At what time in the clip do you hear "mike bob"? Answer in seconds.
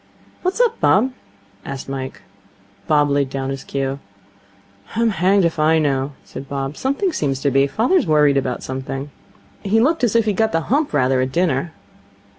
1.87-3.11